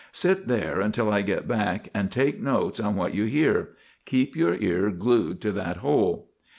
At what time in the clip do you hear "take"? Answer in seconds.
2.11-2.41